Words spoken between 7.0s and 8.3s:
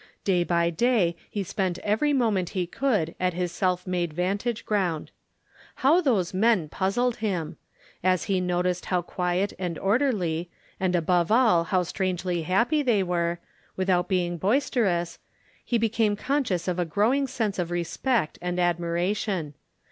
him! As